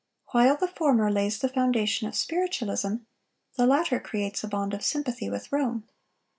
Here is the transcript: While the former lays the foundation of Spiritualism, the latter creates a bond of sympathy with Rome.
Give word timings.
While 0.31 0.57
the 0.57 0.67
former 0.67 1.11
lays 1.11 1.37
the 1.37 1.47
foundation 1.47 2.07
of 2.07 2.15
Spiritualism, 2.15 2.95
the 3.55 3.67
latter 3.67 3.99
creates 3.99 4.43
a 4.43 4.47
bond 4.47 4.73
of 4.73 4.83
sympathy 4.83 5.29
with 5.29 5.51
Rome. 5.51 5.87